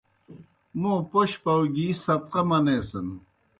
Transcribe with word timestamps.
موں 0.79 0.99
پوْش 1.11 1.31
پاؤ 1.43 1.61
گِی 1.73 1.87
صدقہ 2.03 2.41
منیسِن۔ 2.49 3.07